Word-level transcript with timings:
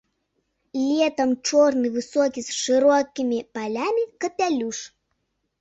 Летам 0.87 1.31
чорны 1.49 1.91
высокі 1.99 2.39
з 2.47 2.57
шырокімі 2.63 3.39
палямі 3.59 4.03
капялюш. 4.27 4.79